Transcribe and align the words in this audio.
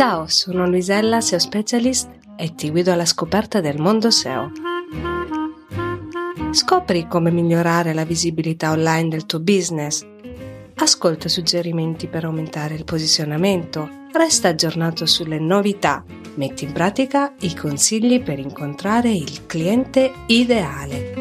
Ciao, 0.00 0.26
sono 0.28 0.66
Luisella, 0.66 1.20
SEO 1.20 1.38
Specialist 1.38 2.08
e 2.34 2.54
ti 2.54 2.70
guido 2.70 2.90
alla 2.90 3.04
scoperta 3.04 3.60
del 3.60 3.78
mondo 3.78 4.10
SEO. 4.10 4.50
Scopri 6.52 7.06
come 7.06 7.30
migliorare 7.30 7.92
la 7.92 8.06
visibilità 8.06 8.70
online 8.70 9.10
del 9.10 9.26
tuo 9.26 9.40
business. 9.40 10.02
Ascolta 10.76 11.28
suggerimenti 11.28 12.06
per 12.06 12.24
aumentare 12.24 12.76
il 12.76 12.84
posizionamento. 12.84 13.90
Resta 14.10 14.48
aggiornato 14.48 15.04
sulle 15.04 15.38
novità. 15.38 16.02
Metti 16.36 16.64
in 16.64 16.72
pratica 16.72 17.34
i 17.40 17.54
consigli 17.54 18.22
per 18.22 18.38
incontrare 18.38 19.10
il 19.10 19.44
cliente 19.44 20.14
ideale. 20.28 21.12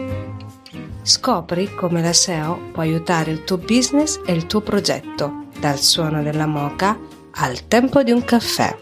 Scopri 1.02 1.76
come 1.76 2.02
la 2.02 2.14
SEO 2.14 2.70
può 2.72 2.82
aiutare 2.82 3.32
il 3.32 3.44
tuo 3.44 3.58
business 3.58 4.22
e 4.26 4.32
il 4.32 4.46
tuo 4.46 4.62
progetto, 4.62 5.48
dal 5.60 5.80
suono 5.80 6.24
della 6.24 6.46
moca 6.46 7.18
al 7.34 7.68
tempo 7.68 8.04
di 8.04 8.12
un 8.12 8.24
caffè. 8.24 8.76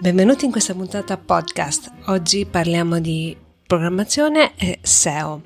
Benvenuti 0.00 0.44
in 0.44 0.52
questa 0.52 0.74
puntata 0.74 1.16
podcast. 1.16 1.90
Oggi 2.06 2.46
parliamo 2.46 3.00
di 3.00 3.36
programmazione 3.66 4.54
e 4.56 4.78
SEO. 4.82 5.42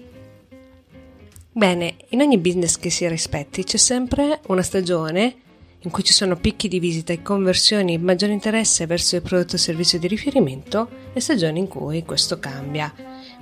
Bene, 1.52 1.96
in 2.10 2.20
ogni 2.20 2.36
business 2.36 2.76
che 2.76 2.90
si 2.90 3.08
rispetti 3.08 3.64
c'è 3.64 3.78
sempre 3.78 4.40
una 4.48 4.62
stagione 4.62 5.36
in 5.82 5.90
cui 5.90 6.02
ci 6.04 6.12
sono 6.12 6.36
picchi 6.36 6.68
di 6.68 6.78
visita 6.78 7.12
e 7.12 7.22
conversioni, 7.22 7.96
maggiore 7.96 8.32
interesse 8.32 8.86
verso 8.86 9.16
il 9.16 9.22
prodotto 9.22 9.54
o 9.54 9.58
servizio 9.58 9.98
di 9.98 10.08
riferimento 10.08 10.88
e 11.12 11.20
stagioni 11.20 11.58
in 11.58 11.68
cui 11.68 12.04
questo 12.04 12.38
cambia. 12.38 12.92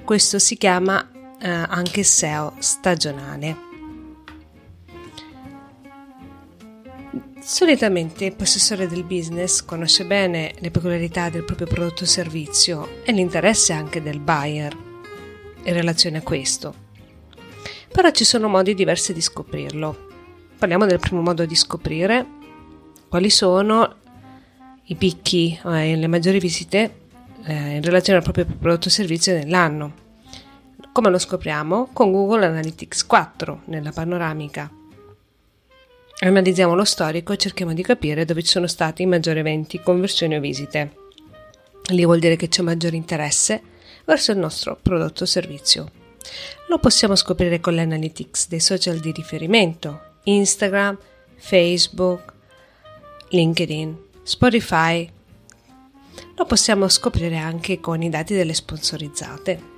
Questo 0.04 0.38
si 0.38 0.56
chiama 0.56 1.36
eh, 1.40 1.48
anche 1.48 2.04
SEO 2.04 2.54
stagionale. 2.58 3.66
Solitamente 7.40 8.26
il 8.26 8.36
possessore 8.36 8.86
del 8.86 9.04
business 9.04 9.64
conosce 9.64 10.04
bene 10.04 10.54
le 10.58 10.70
peculiarità 10.70 11.30
del 11.30 11.44
proprio 11.44 11.66
prodotto 11.66 12.04
o 12.04 12.06
servizio 12.06 13.02
e 13.04 13.12
l'interesse 13.12 13.72
anche 13.72 14.02
del 14.02 14.20
buyer 14.20 14.76
in 15.62 15.72
relazione 15.72 16.18
a 16.18 16.22
questo. 16.22 16.86
Però 17.90 18.10
ci 18.10 18.24
sono 18.24 18.48
modi 18.48 18.74
diversi 18.74 19.12
di 19.12 19.20
scoprirlo. 19.20 20.07
Parliamo 20.58 20.86
del 20.86 20.98
primo 20.98 21.22
modo 21.22 21.46
di 21.46 21.54
scoprire 21.54 22.26
quali 23.08 23.30
sono 23.30 23.94
i 24.86 24.96
picchi 24.96 25.56
e 25.64 25.92
eh, 25.92 25.96
le 25.96 26.06
maggiori 26.08 26.40
visite 26.40 26.94
eh, 27.44 27.76
in 27.76 27.82
relazione 27.82 28.18
al 28.18 28.24
proprio 28.24 28.44
prodotto 28.44 28.88
o 28.88 28.90
servizio 28.90 29.34
nell'anno. 29.34 30.06
Come 30.92 31.10
lo 31.10 31.18
scopriamo? 31.18 31.90
Con 31.92 32.10
Google 32.10 32.46
Analytics 32.46 33.06
4 33.06 33.62
nella 33.66 33.92
panoramica. 33.92 34.68
Analizziamo 36.20 36.74
lo 36.74 36.84
storico 36.84 37.32
e 37.32 37.36
cerchiamo 37.36 37.72
di 37.72 37.82
capire 37.84 38.24
dove 38.24 38.42
ci 38.42 38.48
sono 38.48 38.66
stati 38.66 39.02
i 39.02 39.06
maggiori 39.06 39.38
eventi, 39.38 39.80
conversioni 39.80 40.34
o 40.34 40.40
visite. 40.40 40.96
Lì 41.90 42.04
vuol 42.04 42.18
dire 42.18 42.34
che 42.34 42.48
c'è 42.48 42.62
maggiore 42.62 42.96
interesse 42.96 43.62
verso 44.04 44.32
il 44.32 44.38
nostro 44.38 44.76
prodotto 44.82 45.22
o 45.22 45.26
servizio. 45.26 45.88
Lo 46.66 46.80
possiamo 46.80 47.14
scoprire 47.14 47.60
con 47.60 47.76
l'analytics 47.76 48.48
dei 48.48 48.60
social 48.60 48.98
di 48.98 49.12
riferimento, 49.12 50.07
Instagram, 50.28 50.98
Facebook, 51.36 52.32
LinkedIn, 53.30 53.96
Spotify. 54.22 55.10
Lo 56.36 56.44
possiamo 56.44 56.88
scoprire 56.88 57.36
anche 57.36 57.80
con 57.80 58.02
i 58.02 58.10
dati 58.10 58.34
delle 58.34 58.54
sponsorizzate. 58.54 59.76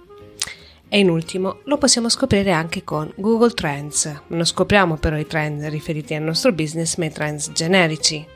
E 0.88 0.98
in 0.98 1.08
ultimo 1.08 1.60
lo 1.64 1.78
possiamo 1.78 2.08
scoprire 2.08 2.50
anche 2.50 2.82
con 2.82 3.12
Google 3.16 3.52
Trends. 3.52 4.22
Non 4.28 4.44
scopriamo 4.44 4.96
però 4.96 5.16
i 5.16 5.26
trend 5.26 5.62
riferiti 5.66 6.14
al 6.14 6.22
nostro 6.22 6.52
business, 6.52 6.96
ma 6.96 7.04
i 7.04 7.12
trends 7.12 7.52
generici. 7.52 8.26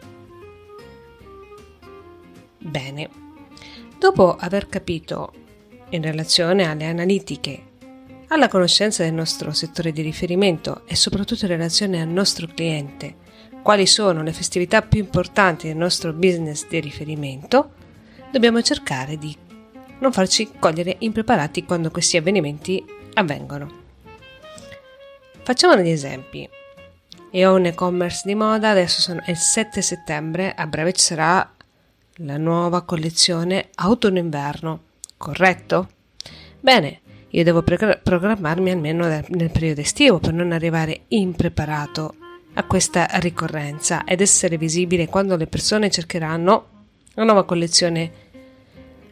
Bene, 2.59 3.11
dopo 3.99 4.37
aver 4.37 4.69
capito 4.69 5.33
in 5.91 6.03
relazione 6.03 6.69
alle 6.69 6.87
analitiche 6.87 7.73
alla 8.29 8.49
conoscenza 8.49 9.03
del 9.03 9.13
nostro 9.13 9.53
settore 9.53 9.93
di 9.93 10.03
riferimento 10.03 10.83
e 10.87 10.97
soprattutto 10.97 11.45
in 11.45 11.51
relazione 11.51 12.01
al 12.01 12.09
nostro 12.09 12.47
cliente, 12.47 13.17
quali 13.63 13.87
sono 13.87 14.23
le 14.23 14.33
festività 14.33 14.83
più 14.83 15.01
importanti 15.01 15.69
del 15.69 15.77
nostro 15.77 16.13
business 16.13 16.67
di 16.69 16.81
riferimento, 16.81 17.73
dobbiamo 18.31 18.61
cercare 18.63 19.17
di 19.17 19.37
non 20.01 20.13
farci 20.13 20.51
cogliere 20.59 20.97
impreparati 20.99 21.65
quando 21.65 21.91
questi 21.91 22.17
avvenimenti 22.17 22.85
avvengono. 23.15 23.83
Facciamo 25.43 25.77
degli 25.77 25.91
esempi. 25.91 26.49
Io 27.33 27.51
ho 27.51 27.55
un 27.55 27.67
e-commerce 27.67 28.23
di 28.25 28.35
moda, 28.35 28.71
adesso 28.71 29.17
è 29.25 29.31
il 29.31 29.37
7 29.37 29.83
settembre, 29.83 30.55
a 30.55 30.67
breve 30.67 30.93
ci 30.93 31.03
sarà 31.03 31.53
la 32.19 32.37
nuova 32.37 32.83
collezione 32.83 33.71
autunno-inverno, 33.75 34.83
corretto? 35.17 35.89
Bene, 36.61 37.01
io 37.35 37.43
devo 37.43 37.63
pre- 37.63 38.01
programmarmi 38.01 38.71
almeno 38.71 39.07
nel 39.07 39.51
periodo 39.51 39.81
estivo 39.81 40.21
per 40.21 40.33
non 40.33 40.53
arrivare 40.53 41.03
impreparato 41.09 42.15
a 42.55 42.63
questa 42.63 43.09
ricorrenza 43.15 44.05
ed 44.05 44.21
essere 44.21 44.57
visibile 44.57 45.09
quando 45.09 45.35
le 45.37 45.49
persone 45.49 45.91
cercheranno 45.91 46.67
la 47.15 47.25
nuova 47.25 47.45
collezione 47.45 48.13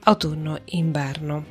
autunno-inverno. 0.05 1.45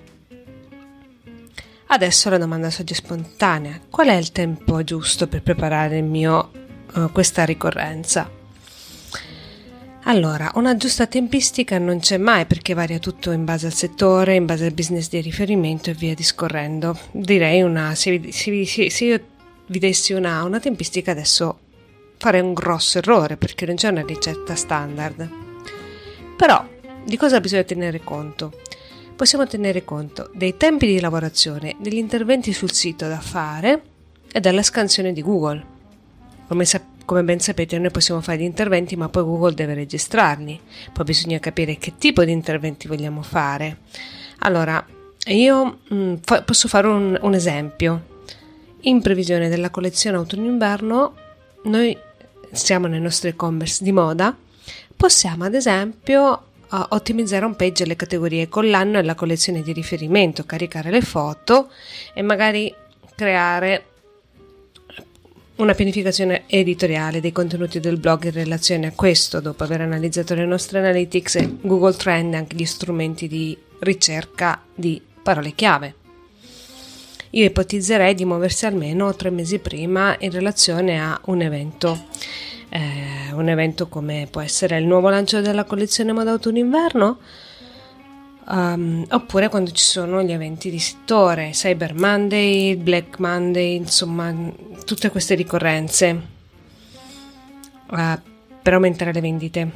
Adesso 1.88 2.30
la 2.30 2.38
domanda 2.38 2.70
sorge 2.70 2.94
spontanea: 2.94 3.82
qual 3.90 4.08
è 4.08 4.16
il 4.16 4.32
tempo 4.32 4.82
giusto 4.86 5.28
per 5.28 5.44
preparare 5.44 6.00
mio, 6.00 6.52
uh, 6.94 7.12
questa 7.12 7.44
ricorrenza? 7.44 8.41
Allora, 10.06 10.52
una 10.56 10.76
giusta 10.78 11.06
tempistica 11.06 11.78
non 11.78 12.00
c'è 12.00 12.18
mai 12.18 12.48
perché 12.48 12.74
varia 12.74 12.98
tutto 12.98 13.32
in 13.32 13.46
base 13.46 13.68
al 13.68 13.74
settore, 13.74 14.34
in 14.34 14.46
base 14.46 14.66
al 14.66 14.74
business 14.74 15.08
di 15.10 15.22
riferimento 15.22 15.92
e 15.92 15.94
via 15.94 16.16
discorrendo. 16.16 16.98
Direi 17.12 17.62
una, 17.62 17.94
se, 17.94 18.32
se, 18.32 18.66
se, 18.66 18.90
se 18.90 19.06
io 19.06 19.22
vi 19.68 19.78
dessi 19.78 20.14
una, 20.14 20.44
una 20.44 20.60
tempistica 20.60 21.12
adesso 21.12 21.60
farei 22.18 22.42
un 22.42 22.54
grosso 22.54 22.98
errore 22.98 23.38
perché 23.38 23.68
non 23.68 23.76
c'è 23.76 23.90
una 23.90 24.04
ricetta 24.04 24.56
standard. 24.56 25.30
Però, 26.36 26.68
di 27.06 27.16
cosa 27.16 27.40
bisogna 27.40 27.64
tenere 27.64 28.02
conto? 28.04 28.60
Possiamo 29.16 29.46
tenere 29.46 29.86
conto 29.86 30.32
dei 30.34 30.58
tempi 30.58 30.88
di 30.88 31.00
lavorazione, 31.00 31.76
degli 31.80 31.98
interventi 31.98 32.54
sul 32.54 32.72
sito 32.72 33.08
da 33.08 33.20
fare 33.20 33.84
e 34.32 34.40
della 34.40 34.64
scansione 34.64 35.14
di 35.14 35.22
Google. 35.22 35.64
Come 36.48 36.66
sapete, 36.66 36.91
come 37.06 37.24
ben 37.24 37.40
sapete 37.40 37.78
noi 37.78 37.92
possiamo 37.92 38.22
fare 38.22 38.40
gli 38.40 38.44
interventi 38.44 38.96
ma 38.96 39.10
poi 39.10 39.24
Google 39.24 39.54
deve 39.54 39.74
registrarli, 39.74 40.60
poi 40.94 41.06
bisogna 41.06 41.40
capire 41.40 41.78
che 41.78 41.94
tipo 41.98 42.24
di 42.24 42.32
interventi 42.32 42.88
vogliamo 42.88 43.22
fare. 43.22 43.80
Allora, 44.40 44.84
io 45.28 45.80
mh, 45.88 45.96
mm, 45.96 46.16
fa- 46.24 46.42
posso 46.44 46.68
fare 46.68 46.88
un, 46.88 47.18
un 47.22 47.34
esempio. 47.34 48.10
In 48.82 49.02
previsione 49.02 49.48
della 49.48 49.70
collezione 49.70 50.18
autunno-inverno, 50.18 51.14
noi 51.64 51.96
siamo 52.52 52.88
nel 52.88 53.02
nostro 53.02 53.30
e-commerce 53.30 53.84
di 53.84 53.92
moda, 53.92 54.36
possiamo 54.96 55.44
ad 55.44 55.54
esempio 55.54 56.32
uh, 56.70 56.86
ottimizzare 56.90 57.46
un 57.46 57.56
page 57.56 57.86
le 57.86 57.96
categorie 57.96 58.50
con 58.50 58.70
l'anno 58.70 58.98
e 58.98 59.04
la 59.04 59.16
collezione 59.16 59.62
di 59.62 59.72
riferimento, 59.72 60.46
caricare 60.46 60.90
le 60.90 61.02
foto 61.02 61.70
e 62.14 62.22
magari 62.22 62.74
creare 63.16 63.86
una 65.62 65.76
pianificazione 65.76 66.44
editoriale 66.48 67.22
dei 67.22 67.32
contenuti 67.32 67.80
del 67.80 67.98
blog 67.98 68.26
in 68.26 68.32
relazione 68.32 68.88
a 68.88 68.94
questo, 68.96 69.40
dopo 69.40 69.64
aver 69.64 69.82
analizzato 69.82 70.34
le 70.34 70.46
nostre 70.46 70.80
analytics 70.80 71.36
e 71.36 71.58
Google 71.62 71.96
Trend 71.96 72.34
anche 72.34 72.56
gli 72.56 72.66
strumenti 72.66 73.28
di 73.28 73.56
ricerca 73.80 74.64
di 74.74 75.00
parole 75.22 75.54
chiave. 75.54 75.94
Io 77.32 77.46
ipotizzerei 77.46 78.16
di 78.16 78.26
muoversi 78.26 78.66
almeno 78.66 79.16
tre 79.16 79.30
mesi 79.30 79.60
prima 79.60 80.16
in 80.20 80.32
relazione 80.32 81.00
a 81.00 81.20
un 81.26 81.42
evento. 81.42 82.06
Eh, 82.70 83.32
un 83.34 83.48
evento 83.48 83.88
come 83.88 84.28
può 84.32 84.42
essere 84.42 84.80
il 84.80 84.86
nuovo 84.86 85.10
lancio 85.10 85.42
della 85.42 85.66
collezione 85.66 86.12
moda 86.12 86.32
autunno-inverno, 86.32 87.20
Um, 88.48 89.06
oppure 89.10 89.50
quando 89.50 89.72
ci 89.72 89.84
sono 89.84 90.24
gli 90.24 90.32
eventi 90.32 90.70
di 90.70 90.80
settore, 90.80 91.52
Cyber 91.52 91.94
Monday, 91.94 92.76
Black 92.76 93.20
Monday, 93.20 93.76
insomma, 93.76 94.34
tutte 94.84 95.10
queste 95.10 95.36
ricorrenze 95.36 96.22
uh, 97.92 98.20
per 98.62 98.74
aumentare 98.74 99.14
le 99.14 99.22
vendite. 99.22 99.72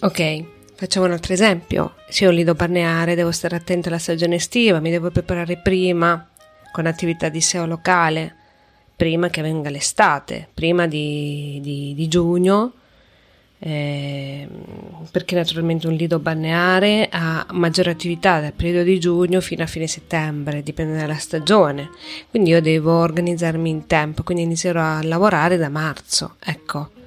Ok, 0.00 0.44
facciamo 0.74 1.06
un 1.06 1.12
altro 1.12 1.34
esempio. 1.34 1.94
Se 2.08 2.26
ho 2.26 2.30
un 2.30 2.36
lido 2.36 2.54
balneare, 2.54 3.14
devo 3.14 3.32
stare 3.32 3.56
attento 3.56 3.88
alla 3.88 3.98
stagione 3.98 4.36
estiva, 4.36 4.80
mi 4.80 4.90
devo 4.90 5.10
preparare 5.10 5.58
prima 5.58 6.26
con 6.72 6.86
attività 6.86 7.28
di 7.28 7.40
SEO 7.40 7.66
locale, 7.66 8.34
prima 8.96 9.28
che 9.28 9.42
venga 9.42 9.70
l'estate, 9.70 10.48
prima 10.52 10.86
di, 10.86 11.58
di, 11.62 11.92
di 11.94 12.08
giugno 12.08 12.72
eh, 13.62 14.48
perché 15.10 15.34
naturalmente 15.34 15.86
un 15.86 15.94
lido 15.94 16.18
balneare 16.18 17.08
ha 17.10 17.46
maggiore 17.52 17.90
attività 17.90 18.40
dal 18.40 18.52
periodo 18.52 18.82
di 18.82 18.98
giugno 18.98 19.40
fino 19.40 19.62
a 19.62 19.66
fine 19.66 19.86
settembre, 19.86 20.62
dipende 20.62 20.98
dalla 20.98 21.18
stagione, 21.18 21.90
quindi 22.30 22.50
io 22.50 22.62
devo 22.62 22.98
organizzarmi 22.98 23.68
in 23.68 23.86
tempo, 23.86 24.22
quindi 24.22 24.44
inizierò 24.44 24.80
a 24.80 25.02
lavorare 25.02 25.56
da 25.58 25.68
marzo, 25.68 26.36
ecco. 26.40 26.99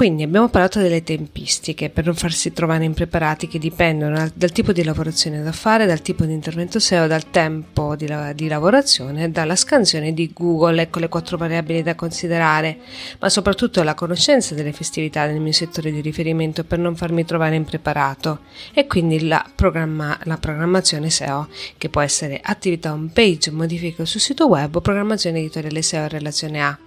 Quindi 0.00 0.22
abbiamo 0.22 0.48
parlato 0.48 0.80
delle 0.80 1.02
tempistiche 1.02 1.90
per 1.90 2.06
non 2.06 2.14
farsi 2.14 2.54
trovare 2.54 2.84
impreparati 2.84 3.46
che 3.46 3.58
dipendono 3.58 4.30
dal, 4.32 4.50
tipo 4.50 4.72
di 4.72 4.82
lavorazione 4.82 5.42
da 5.42 5.52
fare, 5.52 5.84
dal 5.84 6.00
tipo 6.00 6.24
di 6.24 6.32
intervento 6.32 6.78
SEO, 6.78 7.06
dal 7.06 7.28
tempo 7.28 7.96
di, 7.96 8.10
di 8.34 8.48
lavorazione, 8.48 9.30
dalla 9.30 9.56
scansione 9.56 10.14
di 10.14 10.30
Google, 10.32 10.80
ecco 10.80 11.00
le 11.00 11.10
quattro 11.10 11.36
variabili 11.36 11.82
da 11.82 11.94
considerare, 11.96 12.78
ma 13.18 13.28
soprattutto 13.28 13.82
la 13.82 13.92
conoscenza 13.92 14.54
delle 14.54 14.72
festività 14.72 15.26
nel 15.26 15.38
mio 15.38 15.52
settore 15.52 15.90
di 15.90 16.00
riferimento 16.00 16.64
per 16.64 16.78
non 16.78 16.96
farmi 16.96 17.26
trovare 17.26 17.56
impreparato. 17.56 18.38
E 18.72 18.86
quindi 18.86 19.28
la, 19.28 19.44
programma, 19.54 20.18
la 20.22 20.38
programmazione 20.38 21.10
SEO 21.10 21.48
che 21.76 21.90
può 21.90 22.00
essere 22.00 22.40
attività 22.42 22.90
home 22.90 23.10
page, 23.12 23.50
modifiche 23.50 24.06
sul 24.06 24.20
sito 24.20 24.48
web 24.48 24.74
o 24.74 24.80
programmazione 24.80 25.40
editoriale 25.40 25.82
SEO 25.82 26.04
in 26.04 26.08
relazione 26.08 26.62
a 26.62 26.78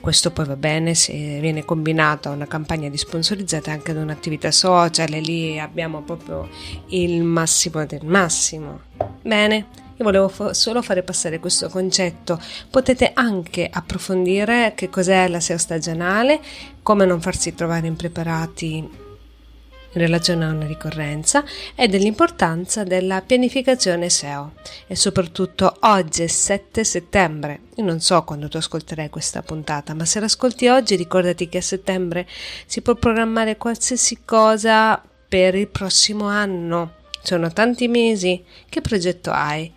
questo 0.00 0.30
poi 0.30 0.46
va 0.46 0.56
bene 0.56 0.94
se 0.94 1.38
viene 1.40 1.64
combinato 1.64 2.28
a 2.28 2.32
una 2.32 2.46
campagna 2.46 2.88
di 2.88 2.96
sponsorizzata 2.96 3.70
anche 3.70 3.92
ad 3.92 3.96
un'attività 3.96 4.50
social 4.50 5.12
e 5.12 5.20
lì 5.20 5.58
abbiamo 5.58 6.02
proprio 6.02 6.48
il 6.88 7.22
massimo 7.22 7.84
del 7.86 8.04
massimo. 8.04 8.80
Bene, 9.22 9.66
io 9.96 10.04
volevo 10.04 10.52
solo 10.52 10.82
fare 10.82 11.02
passare 11.02 11.38
questo 11.38 11.68
concetto. 11.68 12.40
Potete 12.70 13.12
anche 13.14 13.68
approfondire 13.70 14.72
che 14.74 14.88
cos'è 14.88 15.28
la 15.28 15.40
SEO 15.40 15.58
stagionale, 15.58 16.40
come 16.82 17.06
non 17.06 17.20
farsi 17.20 17.54
trovare 17.54 17.86
impreparati 17.86 19.10
in 19.94 20.00
relazione 20.00 20.44
a 20.44 20.50
una 20.50 20.66
ricorrenza 20.66 21.44
e 21.74 21.88
dell'importanza 21.88 22.84
della 22.84 23.20
pianificazione 23.20 24.08
SEO 24.08 24.52
e 24.86 24.96
soprattutto 24.96 25.76
oggi 25.80 26.22
è 26.22 26.26
7 26.26 26.84
settembre. 26.84 27.60
Io 27.76 27.84
non 27.84 28.00
so 28.00 28.22
quando 28.24 28.48
tu 28.48 28.56
ascolterai 28.56 29.10
questa 29.10 29.42
puntata, 29.42 29.94
ma 29.94 30.04
se 30.04 30.20
l'ascolti 30.20 30.68
oggi 30.68 30.96
ricordati 30.96 31.48
che 31.48 31.58
a 31.58 31.62
settembre 31.62 32.26
si 32.66 32.80
può 32.80 32.94
programmare 32.94 33.56
qualsiasi 33.56 34.20
cosa 34.24 35.02
per 35.28 35.54
il 35.54 35.68
prossimo 35.68 36.26
anno. 36.26 36.94
Sono 37.22 37.52
tanti 37.52 37.88
mesi. 37.88 38.44
Che 38.68 38.80
progetto 38.80 39.30
hai? 39.30 39.72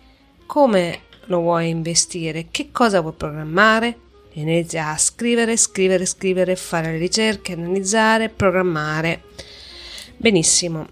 Come 0.46 1.00
lo 1.26 1.40
vuoi 1.40 1.68
investire? 1.68 2.48
Che 2.50 2.70
cosa 2.72 3.00
vuoi 3.00 3.14
programmare? 3.14 3.98
Inizia 4.32 4.88
a 4.88 4.98
scrivere, 4.98 5.56
scrivere, 5.56 6.04
scrivere, 6.04 6.56
fare 6.56 6.92
le 6.92 6.98
ricerche, 6.98 7.52
analizzare, 7.52 8.28
programmare. 8.28 9.22
Benissimo. 10.18 10.86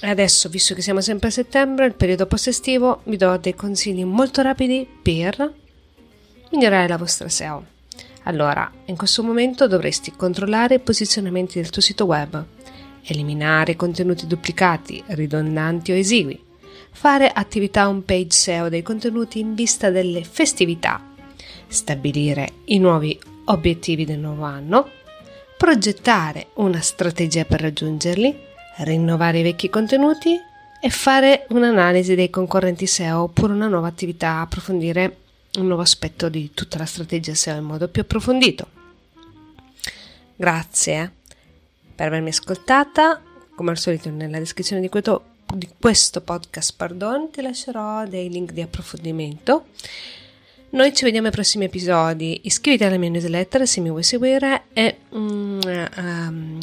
Adesso, 0.00 0.48
visto 0.48 0.74
che 0.74 0.80
siamo 0.80 1.02
sempre 1.02 1.28
a 1.28 1.30
settembre, 1.32 1.84
il 1.84 1.94
periodo 1.94 2.26
post-estivo, 2.26 3.02
vi 3.04 3.18
do 3.18 3.36
dei 3.36 3.54
consigli 3.54 4.02
molto 4.02 4.40
rapidi 4.40 4.88
per 5.02 5.54
migliorare 6.50 6.88
la 6.88 6.96
vostra 6.96 7.28
SEO. 7.28 7.64
Allora, 8.24 8.70
in 8.86 8.96
questo 8.96 9.22
momento 9.22 9.68
dovresti 9.68 10.12
controllare 10.16 10.76
i 10.76 10.80
posizionamenti 10.80 11.60
del 11.60 11.68
tuo 11.68 11.82
sito 11.82 12.06
web, 12.06 12.42
eliminare 13.04 13.76
contenuti 13.76 14.26
duplicati, 14.26 15.02
ridondanti 15.08 15.92
o 15.92 15.94
esigui, 15.94 16.42
fare 16.92 17.28
attività 17.30 17.88
on 17.88 18.04
page 18.04 18.30
SEO 18.30 18.68
dei 18.70 18.82
contenuti 18.82 19.38
in 19.38 19.54
vista 19.54 19.90
delle 19.90 20.24
festività, 20.24 21.12
stabilire 21.66 22.48
i 22.66 22.78
nuovi 22.78 23.18
obiettivi 23.44 24.06
del 24.06 24.18
nuovo 24.18 24.44
anno, 24.44 24.90
progettare 25.60 26.46
una 26.54 26.80
strategia 26.80 27.44
per 27.44 27.60
raggiungerli, 27.60 28.34
rinnovare 28.78 29.40
i 29.40 29.42
vecchi 29.42 29.68
contenuti 29.68 30.34
e 30.80 30.88
fare 30.88 31.44
un'analisi 31.50 32.14
dei 32.14 32.30
concorrenti 32.30 32.86
SEO 32.86 33.24
oppure 33.24 33.52
una 33.52 33.68
nuova 33.68 33.86
attività, 33.86 34.40
approfondire 34.40 35.18
un 35.58 35.66
nuovo 35.66 35.82
aspetto 35.82 36.30
di 36.30 36.52
tutta 36.54 36.78
la 36.78 36.86
strategia 36.86 37.34
SEO 37.34 37.58
in 37.58 37.64
modo 37.64 37.88
più 37.88 38.00
approfondito. 38.00 38.68
Grazie 40.34 41.02
eh, 41.02 41.10
per 41.94 42.06
avermi 42.06 42.30
ascoltata. 42.30 43.20
Come 43.54 43.72
al 43.72 43.78
solito 43.78 44.08
nella 44.08 44.38
descrizione 44.38 44.80
di 44.80 44.88
questo, 44.88 45.24
di 45.54 45.68
questo 45.78 46.22
podcast 46.22 46.72
pardon, 46.74 47.30
ti 47.30 47.42
lascerò 47.42 48.06
dei 48.06 48.30
link 48.30 48.52
di 48.52 48.62
approfondimento 48.62 49.66
noi 50.70 50.94
ci 50.94 51.04
vediamo 51.04 51.26
ai 51.26 51.32
prossimi 51.32 51.64
episodi. 51.64 52.40
Iscriviti 52.44 52.84
alla 52.84 52.96
mia 52.96 53.10
newsletter 53.10 53.66
se 53.66 53.80
mi 53.80 53.90
vuoi 53.90 54.02
seguire 54.02 54.64
e 54.72 54.98
um, 55.10 55.60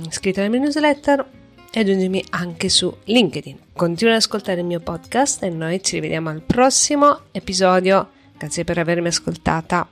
iscriviti 0.07 0.39
alla 0.39 0.49
mia 0.49 0.59
newsletter 0.59 1.25
e 1.71 1.79
aggiungimi 1.79 2.23
anche 2.29 2.69
su 2.69 2.95
LinkedIn. 3.03 3.57
Continua 3.73 4.13
ad 4.13 4.19
ascoltare 4.19 4.61
il 4.61 4.65
mio 4.65 4.79
podcast 4.79 5.43
e 5.43 5.49
noi 5.49 5.83
ci 5.83 5.95
rivediamo 5.95 6.29
al 6.29 6.41
prossimo 6.41 7.21
episodio. 7.31 8.09
Grazie 8.37 8.63
per 8.63 8.77
avermi 8.77 9.07
ascoltata. 9.07 9.87